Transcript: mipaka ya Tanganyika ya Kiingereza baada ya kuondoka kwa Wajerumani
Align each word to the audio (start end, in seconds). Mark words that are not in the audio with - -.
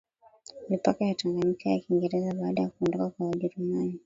mipaka 0.69 1.05
ya 1.05 1.15
Tanganyika 1.15 1.69
ya 1.69 1.79
Kiingereza 1.79 2.33
baada 2.33 2.61
ya 2.61 2.69
kuondoka 2.69 3.09
kwa 3.09 3.27
Wajerumani 3.27 3.99